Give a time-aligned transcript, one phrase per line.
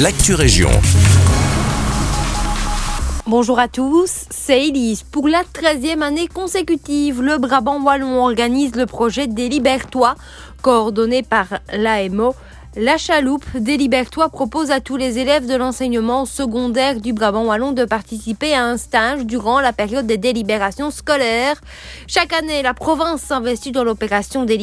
[0.00, 0.70] l'actu région.
[3.26, 5.04] Bonjour à tous, c'est Elise.
[5.04, 10.16] Pour la 13e année consécutive, le Brabant Wallon organise le projet des Libertois,
[10.62, 12.34] coordonné par l'AMO
[12.76, 13.76] la chaloupe des
[14.32, 18.76] propose à tous les élèves de l'enseignement secondaire du Brabant Wallon de participer à un
[18.76, 21.60] stage durant la période des délibérations scolaires.
[22.08, 24.58] Chaque année, la province s'investit dans l'opération des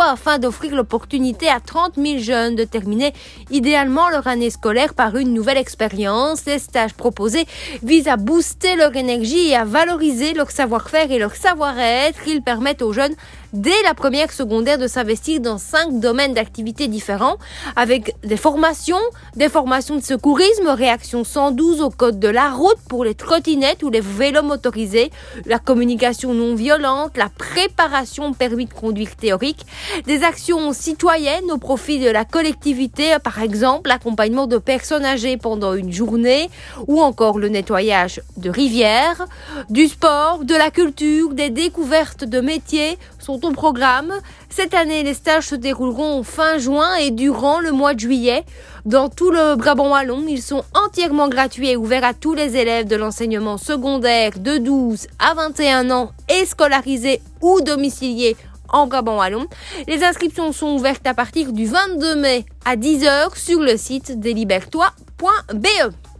[0.00, 3.12] afin d'offrir l'opportunité à 30 000 jeunes de terminer
[3.50, 6.44] idéalement leur année scolaire par une nouvelle expérience.
[6.46, 7.46] Les stages proposés
[7.82, 12.26] visent à booster leur énergie et à valoriser leur savoir-faire et leur savoir-être.
[12.26, 13.14] Ils permettent aux jeunes
[13.52, 17.36] dès la première secondaire de s'investir dans cinq domaines d'activité différents
[17.76, 19.00] avec des formations,
[19.36, 23.90] des formations de secourisme, réaction 112 au code de la route pour les trottinettes ou
[23.90, 25.10] les vélos motorisés,
[25.46, 29.66] la communication non violente, la préparation permis de conduire théorique,
[30.06, 35.74] des actions citoyennes au profit de la collectivité, par exemple l'accompagnement de personnes âgées pendant
[35.74, 36.48] une journée
[36.86, 39.26] ou encore le nettoyage de rivières,
[39.68, 44.12] du sport, de la culture, des découvertes de métiers sont au programme.
[44.50, 48.44] Cette année, les stages se dérouleront fin juin et durant le mois de juillet.
[48.84, 52.86] Dans tout le Brabant Wallon, ils sont entièrement gratuits et ouverts à tous les élèves
[52.86, 58.36] de l'enseignement secondaire de 12 à 21 ans et scolarisés ou domiciliés
[58.68, 59.46] en Brabant Wallon.
[59.86, 66.11] Les inscriptions sont ouvertes à partir du 22 mai à 10h sur le site delibertois.be.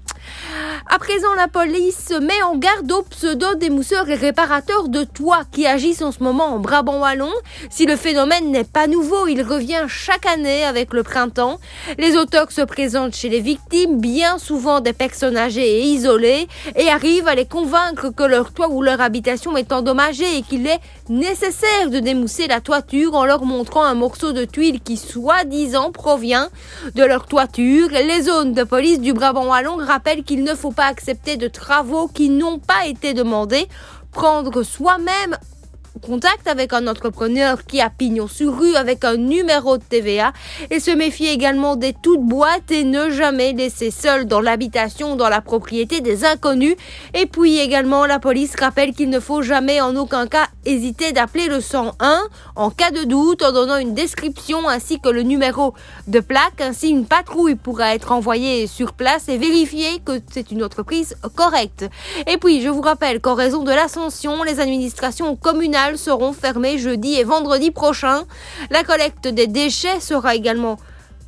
[0.88, 5.66] À présent, la police met en garde aux pseudo démousseurs et réparateurs de toits qui
[5.66, 7.30] agissent en ce moment en Brabant Wallon.
[7.70, 11.58] Si le phénomène n'est pas nouveau, il revient chaque année avec le printemps.
[11.98, 16.88] Les auteurs se présentent chez les victimes, bien souvent des personnes âgées et isolées, et
[16.88, 20.80] arrivent à les convaincre que leur toit ou leur habitation est endommagée et qu'il est
[21.08, 26.48] nécessaire de démousser la toiture en leur montrant un morceau de tuile qui soi-disant provient
[26.94, 27.88] de leur toiture.
[27.90, 32.08] Les zones de police du Brabant Wallon rappellent qu'il ne faut pas accepter de travaux
[32.08, 33.68] qui n'ont pas été demandés,
[34.10, 35.36] prendre soi-même
[36.00, 40.32] contact avec un entrepreneur qui a pignon sur rue avec un numéro de TVA
[40.70, 45.28] et se méfier également des toutes boîtes et ne jamais laisser seul dans l'habitation dans
[45.28, 46.76] la propriété des inconnus.
[47.14, 51.48] Et puis également, la police rappelle qu'il ne faut jamais en aucun cas hésiter d'appeler
[51.48, 52.20] le 101
[52.56, 55.74] en cas de doute en donnant une description ainsi que le numéro
[56.06, 56.60] de plaque.
[56.60, 61.84] Ainsi, une patrouille pourra être envoyée sur place et vérifier que c'est une entreprise correcte.
[62.26, 67.14] Et puis, je vous rappelle qu'en raison de l'ascension, les administrations communales seront fermées jeudi
[67.14, 68.24] et vendredi prochain.
[68.70, 70.78] La collecte des déchets sera également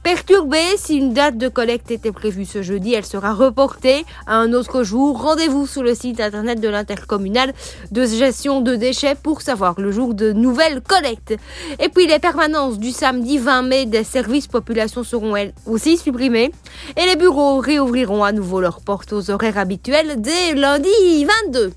[0.05, 0.77] perturbée.
[0.77, 4.85] Si une date de collecte était prévue ce jeudi, elle sera reportée à un autre
[4.85, 5.21] jour.
[5.21, 7.53] Rendez-vous sur le site internet de l'intercommunal
[7.91, 11.35] de gestion de déchets pour savoir le jour de nouvelles collectes.
[11.81, 16.53] Et puis les permanences du samedi 20 mai des services population seront elles aussi supprimées
[16.97, 21.73] et les bureaux réouvriront à nouveau leurs portes aux horaires habituels dès lundi 22.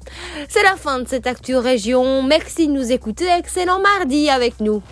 [0.50, 2.24] C'est la fin de cette Actu Région.
[2.24, 3.26] Merci de nous écouter.
[3.40, 4.84] Excellent mardi avec nous.